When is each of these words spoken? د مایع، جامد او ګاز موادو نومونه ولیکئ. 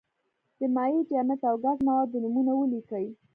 د 0.59 0.61
مایع، 0.75 1.01
جامد 1.09 1.39
او 1.49 1.55
ګاز 1.63 1.77
موادو 1.87 2.17
نومونه 2.23 2.51
ولیکئ. 2.55 3.07